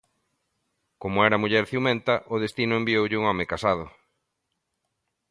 [1.01, 3.85] Como era muller ciumenta, o destino envioulle un home casado.